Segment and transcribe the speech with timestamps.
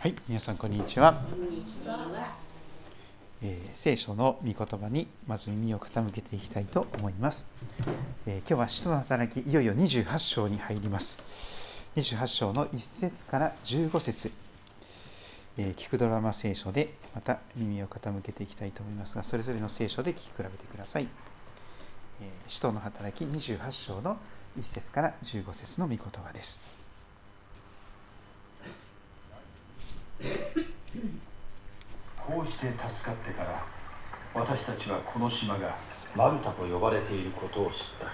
[0.00, 1.22] はい、皆さんこんにちは。
[3.42, 7.44] えー聖書の御言葉にまず耳を傾けていきたいと思います。
[8.26, 11.18] えー今日は使徒の働きいよいよ28章に入ります。
[11.96, 14.32] 28章の1節から15節、
[15.58, 21.08] えー聞くドラマ聖書でまた耳を傾けていきたいと思いますが、それぞれの聖書で聞き比べてください。
[22.22, 24.16] えー使徒の働き28章の
[24.58, 26.80] 1節から15節の御言葉です。
[32.26, 33.64] こうして助かってから
[34.34, 35.74] 私たちはこの島が
[36.14, 38.06] マルタと呼ばれていることを知った。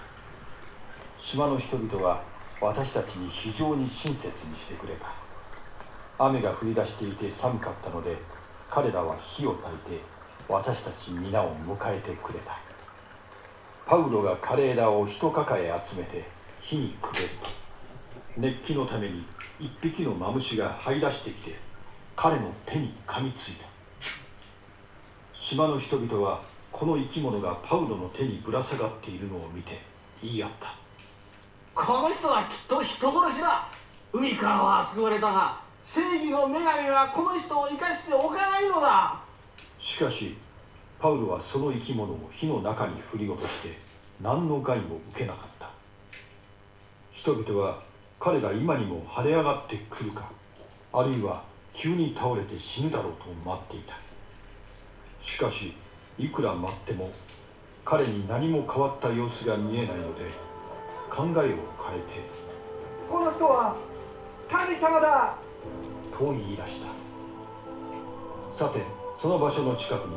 [1.21, 2.23] 島の人々は
[2.61, 5.09] 私たちに非常に親切にしてくれた。
[6.19, 8.17] 雨が降り出していて寒かったので
[8.71, 10.03] 彼らは火を焚いて
[10.49, 12.59] 私たち皆を迎えてくれた。
[13.87, 16.25] パウロが枯れ枝を一抱え集めて
[16.63, 17.47] 火にくべると
[18.37, 19.25] 熱気のために
[19.59, 21.57] 一匹のマムシが這い出してきて
[22.15, 23.76] 彼の手に噛みついた。
[25.49, 29.79] 島の人々はこの生き物がパウロの手にぶら下がっているのを見て
[30.21, 30.75] 言い合った。
[31.73, 33.69] この人はきっと人殺しだ。
[34.13, 39.21] 海からは救われたが正義の女神はこの人を生かしておかないのだ。
[39.79, 40.37] しかし
[40.99, 43.79] パウロはその生き物を火の中に振り落として
[44.21, 45.71] 何の害も受けなかった。
[47.13, 47.79] 人々は
[48.19, 50.29] 彼が今にも腫れ上がってくるか
[50.93, 54.06] あるいは急に倒れて死ぬだろうと待っていた
[55.27, 55.75] しかし
[56.19, 57.11] いくら待っても
[57.85, 60.25] 彼に何も変わった様子が見えないので
[61.11, 61.57] 考えを変えて
[63.11, 63.77] この人は
[64.51, 65.35] 神様だ。
[66.17, 68.65] と言い出した。
[68.65, 68.81] さて
[69.21, 70.17] その場所の近くに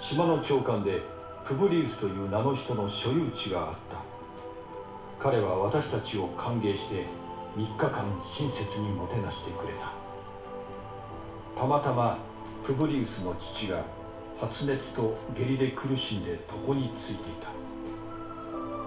[0.00, 1.02] 島の長官で
[1.46, 5.22] プブリウスという名の人の所有地があった。
[5.22, 7.04] 彼は私たちを歓迎して
[7.56, 9.92] 3日間親切にもてなしてくれた。
[11.60, 12.18] たまたま
[12.66, 13.82] プブリウスの父が
[14.38, 17.48] 発熱と下痢で苦しんで床についていた。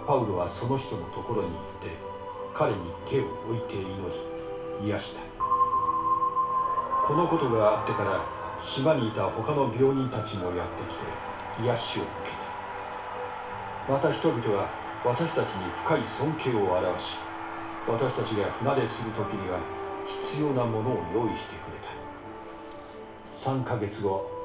[0.06, 1.90] パウロはその人のところに行って
[2.54, 2.78] 彼に
[3.10, 3.86] 手を置いて祈
[4.82, 5.22] り癒した。
[7.08, 8.26] このことがあってから
[8.62, 12.32] 島にいた他の病人たちもやってきて癒しを受け
[13.88, 13.94] た。
[13.94, 14.70] また人々は
[15.04, 17.16] 私たちに深い尊敬を表し
[17.88, 19.58] 私たちが船出する時には
[20.06, 23.50] 必要なものを用意してくれた。
[23.50, 24.39] 3ヶ月後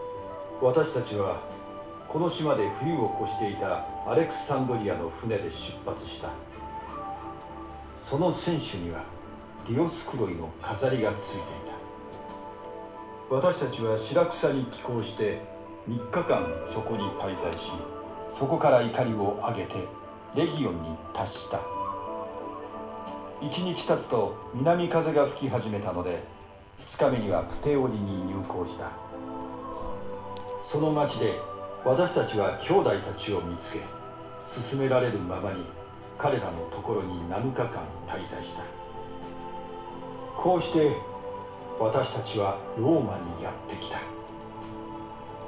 [0.63, 1.43] 私たちは
[2.09, 6.31] この島で冬を越していたアレクサンドリアの船で出発した。
[7.99, 9.03] その船首には
[9.69, 11.41] ディオスクロイの飾りがついてい
[13.29, 13.35] た。
[13.35, 15.41] 私たちは白草に寄港して
[15.89, 17.71] 3日間そこに滞在し
[18.31, 19.75] そこから怒りを上げて
[20.37, 21.61] レギオンに達した。
[23.41, 26.23] 1日経つと南風が吹き始めたので
[26.81, 28.91] 2日目にはプテオリに入港した。
[30.71, 31.39] その町で
[31.85, 33.81] 私たちは兄弟たちを見つけ
[34.49, 35.65] 進められるままに
[36.19, 38.63] 彼らのところに7日間滞在した。
[40.37, 40.97] こうして
[41.79, 43.99] 私たちはローマにやってきた。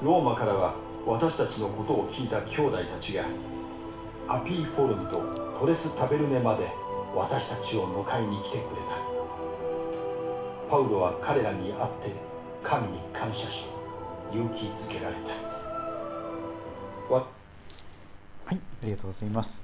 [0.02, 0.74] ローマからは
[1.06, 3.24] 私たちのことを聞いた兄弟たちが
[4.28, 5.22] アピーフォルムと
[5.60, 6.68] トレスタベルネまで
[7.14, 8.96] 私たちを迎えに来てくれた。
[10.68, 12.12] パウロは彼らに会って
[12.62, 13.64] 神に感謝し
[14.32, 15.16] 勇気づけられ
[17.08, 17.26] たわ
[18.44, 19.62] はい、ありがとうございます。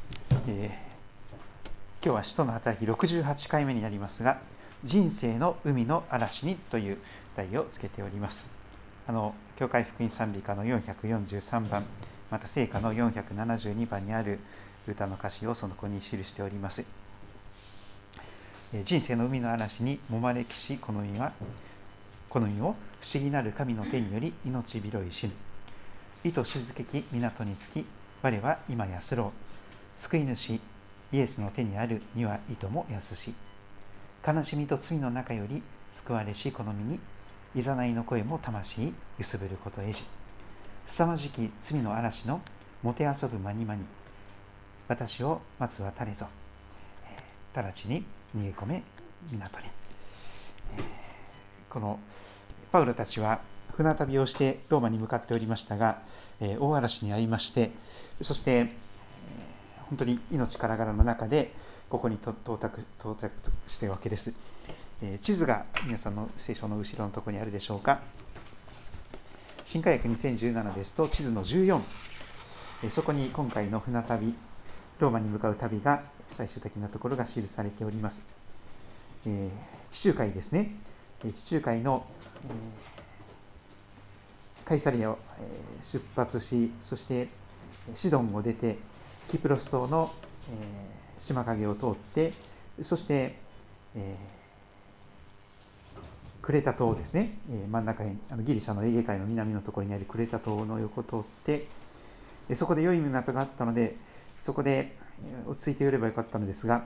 [0.48, 0.92] えー
[2.04, 4.40] 今日は使徒の働き68回目になりますが、
[4.82, 6.98] 人生の海の嵐にという
[7.36, 8.44] 題をつけております。
[9.06, 11.84] あの教会福音賛美歌の443番、
[12.28, 14.40] また聖歌の472番にある
[14.88, 16.84] 歌の歌詞をその子に記しております。
[18.74, 21.32] えー人生の海の嵐にもまれきしこの世は
[22.32, 25.32] この世を不思議なる神の手により命拾い死ぬ。
[26.24, 27.84] 意図静けき港につき
[28.22, 29.34] 我は今安ろ
[29.98, 30.00] う。
[30.00, 30.60] 救い主イ
[31.12, 33.34] エスの手にあるには意図も安し。
[34.26, 35.62] 悲しみと罪の中より
[35.92, 36.98] 救われし好みに
[37.54, 40.02] いざないの声も魂揺すぶることえじ
[40.86, 42.40] 凄まじき罪の嵐の
[42.82, 43.84] もてあそぶ間に間に。
[44.88, 46.28] 私を待つは誰ぞ。
[47.54, 48.82] 直ちに逃げ込め
[49.30, 49.66] 港に、
[51.72, 51.98] この
[52.70, 53.40] パウロたちは
[53.78, 56.02] 船旅をしてローマに向かっておりましたが、
[56.38, 57.70] えー大嵐に遭いまして
[58.20, 58.68] そして、えー
[59.88, 61.52] 本当に命からがらの中で
[61.90, 63.30] ここに到達到着
[63.68, 64.34] してるわけです、
[65.00, 68.00] えー地図が皆さんの聖書の後ろのところにあるでしょうか。
[69.64, 71.80] 新科学2017ですと地図の14、
[72.84, 74.34] えーそこに今回の船旅
[74.98, 78.22] ローマに向かう旅が最終的なところが記されております、
[79.26, 79.50] えー
[79.90, 80.74] 地中海ですね。
[81.30, 82.04] 地中海の、
[84.64, 85.18] カイサリアを
[85.82, 87.28] 出発しそして
[87.94, 88.78] シドンを出て
[89.28, 90.10] キプロス島の
[91.18, 92.32] 島影を通って
[92.80, 93.36] そして、
[96.40, 97.38] クレタ島ですね、
[97.70, 101.66] 真ん中にあのギリシャのエーゲ海の南のところにあるクレタ島の横を通って
[102.54, 103.96] そこで良い港があったので
[104.40, 104.96] そこで
[105.46, 106.84] 落ち着いて寄ればよかったのですが、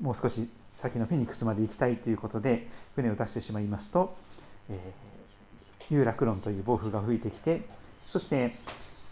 [0.00, 4.14] もう少し先のフェニックスまで行きたいということで船を出してしまいますと、
[4.68, 7.62] えー、ユーラクロンという暴風が吹いてきて
[8.06, 8.54] そして、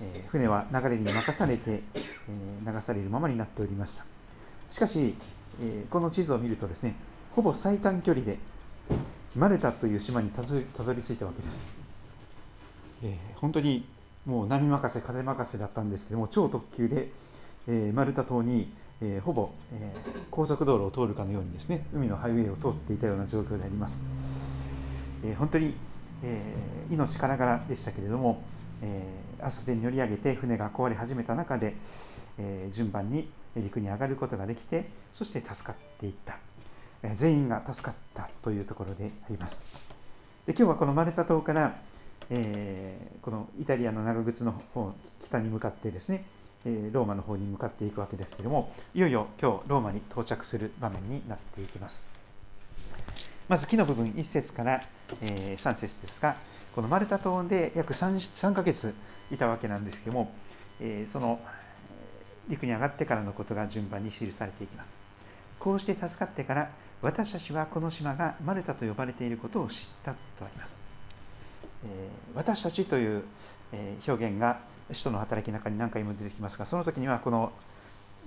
[0.02, 4.04] えー、船は流れに任されて、えー、流されるままになっておりました。
[4.68, 5.14] しかし、
[5.62, 6.96] えこの地図を見るとですね
[7.36, 8.38] ほぼ最短距離で
[9.36, 11.64] マルタという島にたどり着いたわけです、
[13.04, 13.86] え本当に
[14.26, 17.08] もう波任せ風任せだったんですけども超特急で、
[17.68, 24.00] えマルタ島にえー、ほぼ、えー、高速道路を通るかのようにですね海のハイウェイを通っていたような状況であります、
[25.24, 25.74] えー、本当に、
[26.22, 26.42] え
[26.90, 28.42] 命からがらでしたけれども、
[28.82, 29.02] え
[29.40, 31.74] 浅瀬に乗り上げて船が壊れ始めた中で、
[32.38, 36.38] え順番に陸に上がることができてそして助かっていった、
[37.02, 39.64] え全員が助かったというところであります。
[40.46, 41.76] で今日はこのマルタ島から、
[42.30, 44.94] えこのイタリアの長靴の方
[45.24, 46.24] 北に向かってですね
[46.64, 52.04] ローマの方に向かっていくわけですけれどもいよいよ今日ローマに到着する場面になっていきます。
[53.48, 54.82] まず木の部分1節から
[55.20, 56.36] 3節ですが
[56.74, 58.94] このマルタ島で約 3, 3ヶ月
[59.30, 60.32] いたわけなんですけども
[61.06, 61.38] その
[62.48, 64.94] 陸に上がってからのことが順番に記されていきます。
[65.58, 66.70] こうして助かってから
[67.02, 70.74] 私たちはこの島がマルタと呼ばれていることを知ったとあります、
[72.34, 73.24] 私たちという
[74.06, 74.58] 表現が
[74.92, 77.52] 使徒の働きの中に何回も出てきますがその時にはこの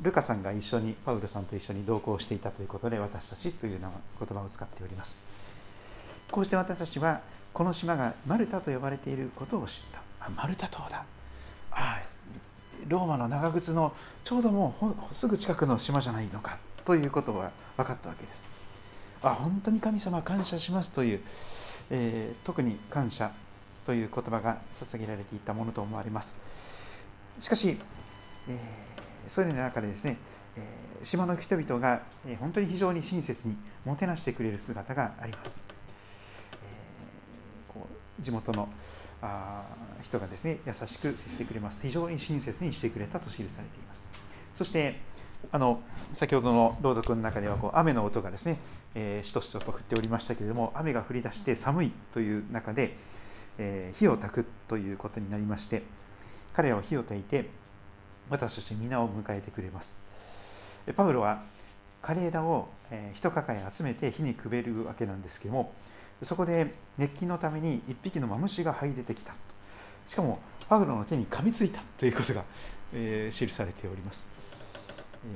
[0.01, 3.89] ルカさんが一緒にパウルさんと一緒に同行していたということで私たちという言
[4.37, 5.15] 葉を使っております。
[6.31, 7.21] こうして私たちは
[7.53, 10.01] この島がマルタと呼ばれていることを知った。
[10.19, 11.03] あマルタ島だ。
[11.71, 12.01] あ
[12.87, 13.93] ローマの長靴の
[14.23, 14.75] ちょうども
[15.11, 18.45] うすぐ近くの島じゃないのかということが分かったわけです。
[19.23, 21.21] あ本当に神様感謝しますという、
[21.89, 23.31] えー、特に感謝
[23.87, 26.35] という言葉が捧げられていたものと思われます。
[27.39, 27.77] しかし、
[28.49, 28.59] え、
[29.29, 30.17] そういう中でですね、
[30.57, 33.55] え、島の人々が、え、本当に非常に親切に
[33.85, 35.57] もてなしてくれる姿があります。
[36.51, 36.57] え
[37.73, 37.87] こ
[38.19, 38.67] う地元の
[39.21, 39.63] あ
[40.03, 41.79] 人がですね優しく接してくれます。
[41.81, 43.57] 非常に親切にしてくれたと記されてい
[43.87, 44.03] ます。
[44.51, 44.99] そして
[45.53, 45.79] あの
[46.11, 48.57] 先ほどの朗読の中ではこう雨の音がですね、
[48.95, 52.97] えー、しとしとと降っておりましたけれども雨が降り出して寒いという中で、
[53.57, 55.83] え火を焚くということになりまして
[56.53, 57.49] 彼らは火を焚いて
[58.29, 59.95] 私たち皆を迎えてくれます。
[60.95, 61.43] パウロは
[62.01, 62.69] 枯れ枝を
[63.15, 65.73] 一抱え集めて火にくべるわけなんですけども
[66.23, 69.33] そこで熱気のために一匹のマムシが這い出てきた。
[70.07, 70.39] しかも
[70.69, 72.43] パウロの手に噛みついたということが、
[72.93, 74.25] えー、記されております、
[75.25, 75.27] え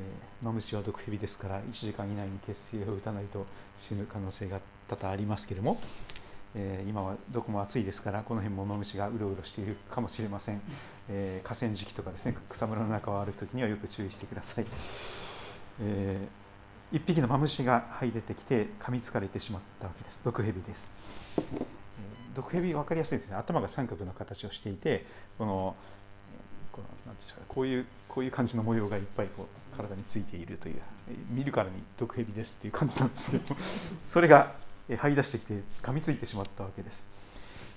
[0.43, 3.45] ー、マムシは毒蛇ですから1時間以内に血清を打たないと
[3.77, 5.79] 死ぬ可能性が多々ありますけれども
[6.55, 10.61] えー、今はどこも暑いですからこの辺もマムシがうろうろしているかもしれません、
[11.09, 14.65] えー、河川敷とかですね草むらの中を歩く時にはよく注意してください、
[15.81, 20.21] えー、一匹のマムシが這い出てきて噛みつかれてしまったわけです。
[20.25, 20.87] 毒蛇です、
[21.37, 23.35] えー、毒蛇分かりやすいですね。
[23.35, 25.05] 頭が三角の形をしていて
[25.37, 25.75] この
[26.71, 30.81] このなんですかこういうこういう感じの模様がいっぱいこう体についているという
[31.29, 33.55] 見るからに毒蛇ですっていう感じなんですけど
[34.11, 34.53] それが
[34.97, 37.03] 這い出してきて噛みついてしまったわけです。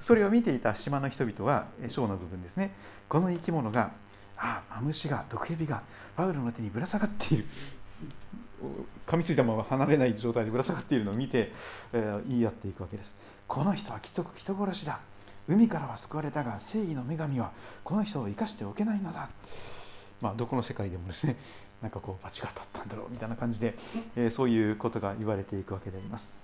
[0.00, 2.73] それを見ていた島の人々は章の部分ですね。
[3.09, 3.92] この生き物が
[4.37, 5.83] ああマムシが毒蛇が
[6.16, 7.47] パウロの手にぶら下がっている。
[9.06, 11.52] 噛みついたまま離れない状態でぶら下がっているのを見て、
[11.92, 13.14] えー、言い合っていくわけです。
[13.47, 15.00] この人はきっと人殺しだ。
[15.47, 17.52] 海からは救われたが正義の女神は
[17.83, 19.28] この人を生かしておけないのだ。
[20.21, 21.37] まあどこの世界でもですね
[21.83, 23.75] なんかこう罰が当たったんだろうみたいな感じで、
[24.16, 26.43] えー、そういうことが言われていくわけであります。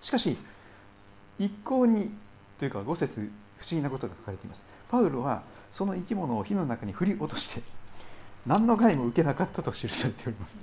[0.00, 0.36] しかし
[1.38, 2.10] 一向に
[2.58, 4.64] というか5節不思議なことが書かれています。
[4.90, 5.42] パウロは
[5.72, 7.62] その生き物を火の中に振り落として
[8.46, 10.56] 何の害も受けなかったと記されております。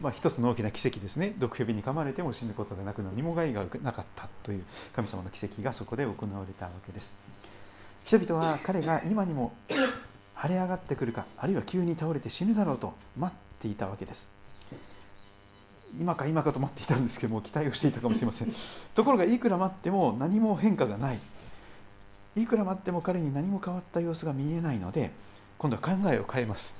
[0.00, 1.34] まあ、一つの大きな奇跡ですね。
[1.38, 7.14] 毒蛇に噛まれても死ぬことがなく何も害がなかったという神様の奇跡がそこで行われたわけです。
[8.04, 9.54] 人々は彼が今にも
[10.34, 14.26] 晴れ上がってくるかあるいは急に倒れて死ぬだろうと待っていたわけです。
[16.00, 18.54] 今か今かと待っていたんですけども期待をしていたかもしれません。
[18.94, 21.18] ところがいくら待っても何も変化がない。
[22.36, 25.12] いくら待っても彼に何も変わった様子が見えないので
[25.56, 26.76] 今度は考えを変えます。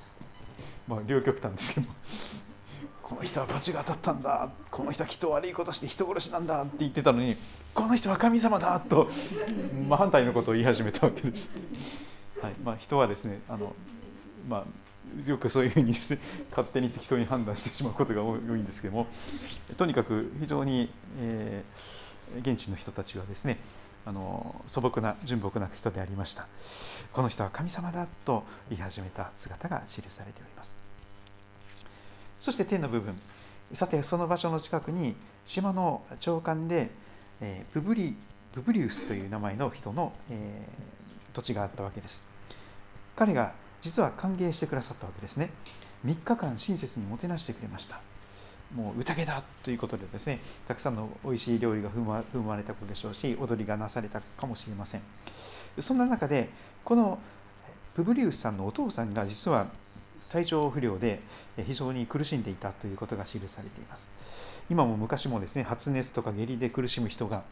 [0.88, 1.94] まあ両極端ですけども。
[3.02, 4.48] この人は罰が当たったんだ。
[4.70, 6.62] この人はきっと悪いことして人殺しなんだ。
[6.62, 7.36] って言ってたのに
[7.74, 9.10] この人は神様だと
[9.88, 11.52] 真反対のことを言い始めたわけです。
[12.40, 12.54] はい。
[12.64, 13.74] まあ、人はですねあの、
[14.48, 14.64] まあ、
[15.26, 16.18] よくそういうふうにですね
[16.50, 19.06] 勝手に適当に判断してしまうことが多いんですけども
[19.76, 23.58] とにかく非常に、えー、現地の人たちはですね
[24.06, 26.46] あの素朴な純朴な人でありました。
[27.12, 30.72] この人は神様だと言い始めた姿が記されております。
[32.38, 33.18] そして天の部分。
[33.72, 36.90] さてその場所の近くに島の長官で、
[37.40, 38.14] えー、ブブリ
[38.54, 42.20] ブブリウスという名前の人の、えー、土地があったわけです。
[43.16, 45.50] 彼が実は歓迎してくださったわけですね。
[46.06, 48.00] 3日間親切にもてなしてくれました。
[48.74, 55.02] もう宴だということでですねたくさんの美味しい料理が踏ま,踏まれたことでしょうし踊りがなされたかもしれません。
[55.80, 56.48] そんな中で
[56.82, 57.18] この
[57.94, 59.66] プブリウスさんのお父さんが実は
[60.30, 61.20] 体調不良で
[61.66, 64.08] 非常に苦しんでいたということが記されています。
[64.70, 67.42] 今も昔もですね発熱とか下痢で苦しむ人が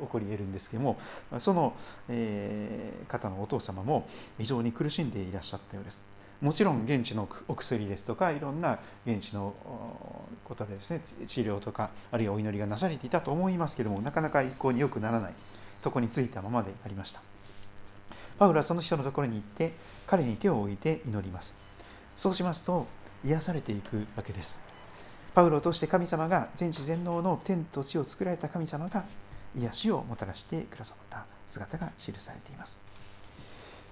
[0.00, 0.98] 起こり得るんですけども
[1.38, 1.74] その、
[2.08, 4.06] え方のお父様も
[4.38, 6.04] 非常に苦しんでいらっしゃったようです。
[6.40, 9.54] もちろん現地のお薬ですとかいろんな現地の
[10.44, 15.34] ことでですね治療とかあるいはお祈りがなされていたと思いますけどもなかなか一向に良くならない
[15.82, 17.20] とこについたままでありました。
[18.38, 19.74] パウロはその人のところに行って
[20.06, 21.52] 彼に手を置いて祈ります。
[22.20, 22.86] そうしますと
[23.24, 24.60] 癒されていくわけです。
[25.34, 29.06] パウロを通して神様が全知全能の天と地を作られた神様が
[29.56, 32.76] 癒しをもたらしてくださった姿が記されています。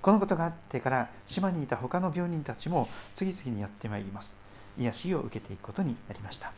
[0.02, 4.34] このことがあってから島にいた他の病人たちも次々にやってまいります。
[4.78, 6.52] 癒しを受けていくことになりました。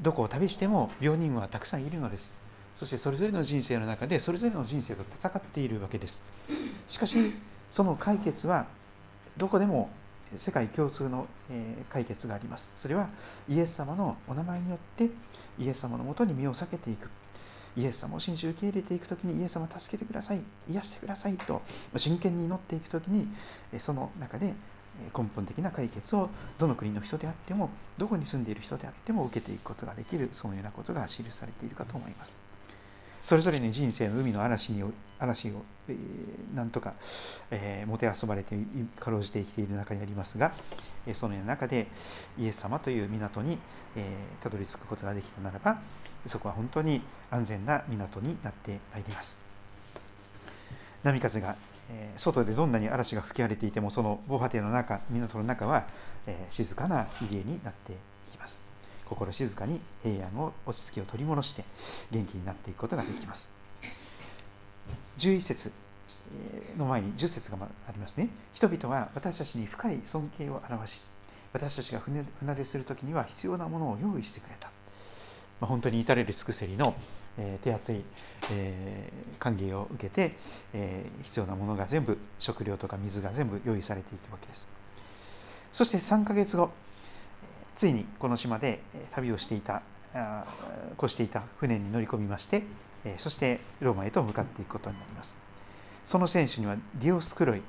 [0.00, 2.32] どこを旅しても病人はたくさんいるのです。
[2.74, 6.22] そしてそれぞれの人生の中でそれぞれの人生と戦っているわけです。
[6.88, 7.34] しかし
[7.70, 8.64] その解決は
[9.36, 9.90] どこでも
[10.36, 11.26] 世界共通の
[11.90, 12.68] 解決があります。
[12.76, 13.08] それは
[13.48, 15.10] イエス様のお名前によって
[15.58, 17.08] イエス様のもとに身を避けていく。
[17.76, 20.40] イエス様を信じ受け入れていくときにイエス様助けてください。
[20.70, 21.60] 癒してくださいと
[21.96, 23.28] 真剣に祈っていくときに
[23.78, 24.54] その中で
[25.16, 27.68] 根本的な解決をどの国の人であっても
[27.98, 32.45] どこに住んでいる人であっても受けていくことができるそのようなことが記されているかと思います。
[33.26, 34.84] それぞれに人生の海の嵐に
[35.18, 36.94] 嵐を、えー、なんとか、
[37.50, 38.56] えー、もてあそばれて
[39.00, 40.54] かろうじて生きている中にありますが
[41.08, 41.88] えそのような中で
[42.38, 43.58] イエス様という港に、
[43.96, 45.80] えー、たどり着くことができたならば
[46.26, 47.02] そこは本当に
[47.32, 49.36] 安全な港になってまいります。
[51.02, 51.56] 波風が、
[51.90, 55.88] えー、外でどんなに嵐が吹き荒れていてもその防波堤の中港の中は、
[56.28, 58.15] えー、静かな入り江になっています
[59.08, 61.64] 心静かに平安を落ち着きを取り戻して
[62.10, 63.48] 元気になっていくことができます。
[65.18, 65.72] 11節
[66.76, 67.56] の前に10節が
[67.88, 68.28] ありますね。
[68.54, 71.00] 人々は私たちに深い尊敬を表し
[71.52, 74.68] 私たちが船船出する時には必要なものを用意してくれた。
[75.60, 76.94] まあ、本当に至れり尽くせりの、
[77.38, 78.04] えー、手厚い、
[78.52, 80.36] えー、歓迎を受けて、
[80.74, 84.66] えー、必要なものが全部食料とか水が全部用意されていくわけです。
[85.72, 86.70] そして3ヶ月後
[87.76, 88.80] ついにこの島で
[89.14, 89.82] 旅をしていた
[90.96, 92.62] こうしていた船に乗り込みまして
[93.18, 95.36] そしてローマへと向かっていくことになります。
[96.06, 97.62] その選手にはディオスクロイ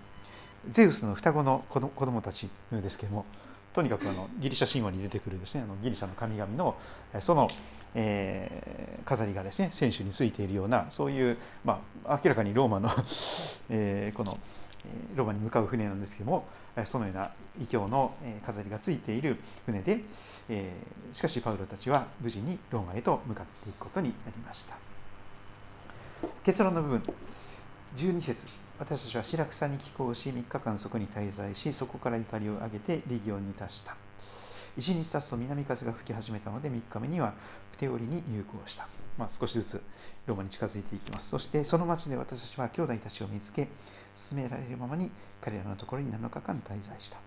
[0.69, 3.25] ゼウスの双子の子供たちのようですけれども
[3.73, 6.75] とにかくあのギリシャ神話に出てくるですねあのギリシャの神々の
[7.19, 7.47] その、
[7.95, 12.89] えー、飾りがですね選手についているようなそういう、まあ、明らかにローマの
[13.69, 14.37] えー、この
[15.15, 16.45] ローマに向かう船なんですけども
[16.85, 17.31] そのような
[17.61, 18.13] 異教の
[18.45, 20.01] 飾りがついている船で、
[20.49, 20.73] え、
[21.13, 24.77] しかしパウロたちは無事にローマへと向かっていくことになりました。
[26.43, 27.03] 結論の部分。
[27.95, 28.59] 12節。
[28.79, 33.95] 私たちは白草に寄港し3日間そこに滞在しそこから怒りを上げてリギオンに達した。
[34.77, 37.33] 1日経つと南風が吹き始めたので3日目には
[37.71, 39.81] プテオリに入港した、まあ、少しずつ
[40.27, 41.29] ローマに近づいていきます。
[41.29, 43.67] そしてその町で私たちは兄弟たちを見つけ
[44.29, 47.17] 進められるままに彼らのところに7日間滞在した。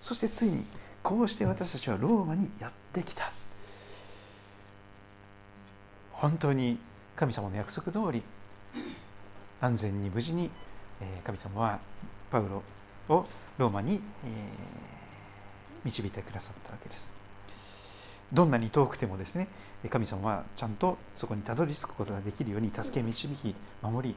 [0.00, 0.64] そしてついに
[1.02, 3.32] こうして私たちはローマにやってきた。
[6.12, 6.78] 本当に
[7.16, 8.22] 神様の約束通り
[9.60, 10.50] 安全に無事に
[11.24, 11.80] 神様は
[12.30, 12.62] パウロ
[13.14, 13.26] を
[13.58, 14.00] ローマに
[15.84, 17.10] 導いてくださったわけです。
[18.32, 19.48] どんなに遠くてもですね
[19.88, 24.14] 神様はちゃんとそこにたどり着くことができるように助け導き守り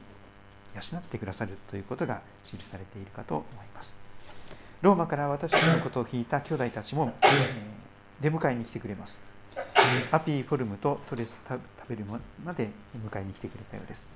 [0.74, 3.94] 養ってくださるということが記されているかと思います。
[4.82, 7.28] ローマから私のことを聞いた兄弟たちもえ、
[8.20, 9.18] 出迎えに来てくれます。
[10.10, 14.06] アピーフォルムとトレス食べるまで迎えに来てくれたようです。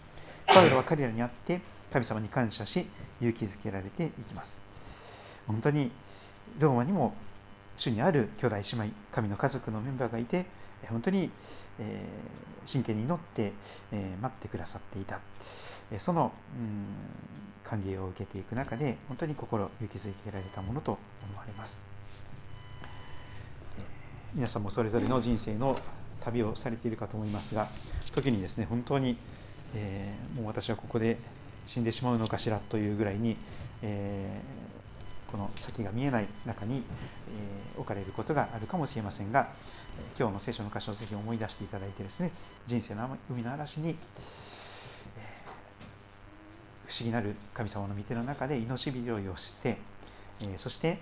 [0.46, 1.60] パウロは彼らに会って
[1.92, 2.86] 神様に感謝し
[3.20, 4.58] 勇気づけられていきます。
[5.46, 5.90] 本当に
[6.58, 7.14] ローマにも
[7.76, 10.46] 主にある兄弟姉妹神の家族のメンバーがいて
[10.87, 11.30] 本当に、
[11.78, 12.06] え
[12.66, 13.52] 真剣に祈って、
[13.92, 15.20] え待ってくださっていた。
[15.90, 16.87] えその、うん、
[17.64, 20.99] 歓迎を受けていく中で本当に心勇気づけられたものと
[21.30, 21.78] 思われます。
[24.35, 25.78] 皆さんもそれぞれの人生の
[26.20, 27.68] 旅をされているかと思いますが
[28.14, 29.16] 時にですね本当に、
[29.75, 31.16] えー、もう私はここで
[31.66, 33.37] 死んでしまうのかしらというぐらいに、
[33.82, 34.77] えー、
[35.30, 36.82] この先が見えない中に、え、
[37.76, 39.49] 置かれることがあるかもしれませんが
[40.18, 42.30] 今日の聖書の箇所をぜひ思い出していただいてですね
[42.66, 43.94] 人生の海の嵐に、え
[46.87, 49.78] 不思議なる神様の御手の中で命拾いをして、
[50.40, 50.99] えそして、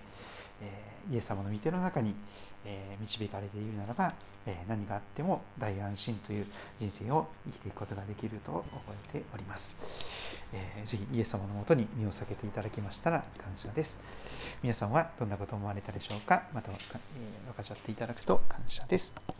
[0.60, 2.14] えイエス様の御手の中に、
[2.66, 4.12] え導かれているならば、
[4.44, 6.46] え何があっても大安心という
[6.78, 9.74] 人生を生きていくことができると覚えております。
[10.52, 13.98] えー、ぜひイエス様のもとに身を避けていただきましたら感謝です。
[14.62, 16.42] 皆さんはどんなことを思われたでしょうか？
[16.52, 19.26] また、えー、分かち合っていただくと感謝です。